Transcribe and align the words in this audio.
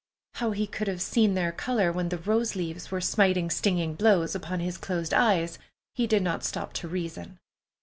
How 0.33 0.49
he 0.49 0.65
could 0.65 0.87
have 0.87 0.99
seen 0.99 1.35
their 1.35 1.51
color 1.51 1.91
when 1.91 2.09
the 2.09 2.17
"rose 2.17 2.55
leaves" 2.55 2.89
were 2.89 3.01
smiting 3.01 3.51
stinging 3.51 3.93
blows 3.93 4.33
upon 4.33 4.59
his 4.59 4.79
closed 4.79 5.13
eyes, 5.13 5.59
he 5.93 6.07
did 6.07 6.23
not 6.23 6.43
stop 6.43 6.73
to 6.73 6.87
reason. 6.87 7.37